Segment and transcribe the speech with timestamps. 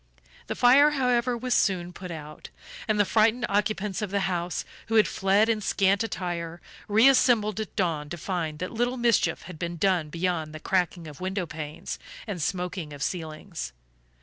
[0.47, 2.49] The fire, however, was soon put out,
[2.87, 7.75] and the frightened occupants of the house, who had fled in scant attire, reassembled at
[7.75, 11.99] dawn to find that little mischief had been done beyond the cracking of window panes
[12.25, 13.73] and smoking of ceilings.